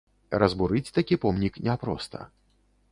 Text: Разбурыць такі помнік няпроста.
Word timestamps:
Разбурыць 0.43 0.93
такі 0.97 1.19
помнік 1.27 1.61
няпроста. 1.69 2.19